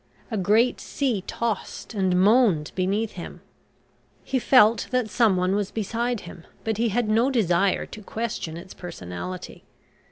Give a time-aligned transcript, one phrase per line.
[0.31, 3.41] A great sea tossed and moaned beneath him.
[4.23, 8.73] He felt that someone was beside him, but he had no desire to question its
[8.73, 9.63] personality.